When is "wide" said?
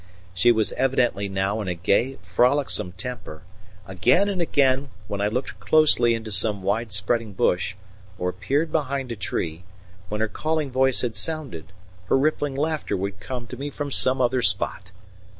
6.63-6.91